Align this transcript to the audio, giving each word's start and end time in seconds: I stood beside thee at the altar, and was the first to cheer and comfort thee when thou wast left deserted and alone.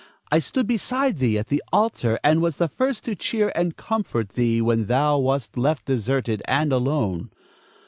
I 0.31 0.39
stood 0.39 0.65
beside 0.65 1.17
thee 1.17 1.37
at 1.37 1.49
the 1.49 1.61
altar, 1.71 2.19
and 2.23 2.41
was 2.41 2.57
the 2.57 2.67
first 2.67 3.05
to 3.05 3.13
cheer 3.15 3.51
and 3.53 3.77
comfort 3.77 4.29
thee 4.29 4.59
when 4.59 4.87
thou 4.87 5.19
wast 5.19 5.59
left 5.59 5.85
deserted 5.85 6.41
and 6.47 6.73
alone. 6.73 7.29